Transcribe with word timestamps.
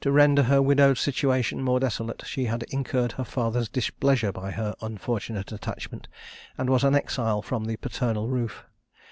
"To 0.00 0.10
render 0.10 0.42
her 0.42 0.60
widowed 0.60 0.98
situation 0.98 1.62
more 1.62 1.78
desolate, 1.78 2.24
she 2.26 2.46
had 2.46 2.64
incurred 2.70 3.12
her 3.12 3.22
father's 3.22 3.68
displeasure 3.68 4.32
by 4.32 4.50
her 4.50 4.74
unfortunate 4.82 5.52
attachment, 5.52 6.08
and 6.58 6.68
was 6.68 6.82
an 6.82 6.96
exile 6.96 7.42
from 7.42 7.66
the 7.66 7.76
paternal 7.76 8.26
roof. 8.26 8.64